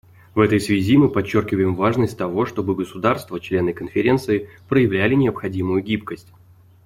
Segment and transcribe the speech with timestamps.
[0.33, 6.33] В этой связи мы подчеркиваем важность того, чтобы государства— члены Конференции проявляли необходимую гибкость.